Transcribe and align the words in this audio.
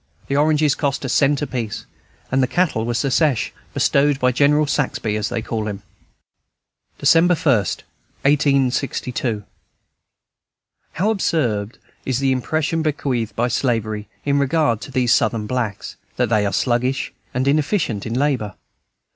The 0.29 0.35
oranges 0.35 0.73
cost 0.73 1.05
a 1.05 1.09
cent 1.09 1.43
apiece, 1.43 1.85
and 2.31 2.41
the 2.41 2.47
cattle 2.47 2.85
were 2.87 2.95
Secesh, 2.95 3.53
bestowed 3.75 4.19
by 4.19 4.31
General 4.31 4.65
Saxby, 4.65 5.15
as 5.15 5.29
they 5.29 5.41
all 5.43 5.47
call 5.47 5.67
him. 5.67 5.83
December 6.97 7.35
1, 7.35 7.53
1862. 8.25 9.43
How 10.93 11.11
absurd 11.11 11.77
is 12.03 12.17
the 12.17 12.31
impression 12.31 12.81
bequeathed 12.81 13.35
by 13.35 13.47
Slavery 13.47 14.07
in 14.25 14.39
regard 14.39 14.81
to 14.81 14.91
these 14.91 15.13
Southern 15.13 15.45
blacks, 15.45 15.97
that 16.15 16.29
they 16.29 16.47
are 16.47 16.51
sluggish 16.51 17.13
and 17.35 17.47
inefficient 17.47 18.07
in 18.07 18.15
labor! 18.15 18.55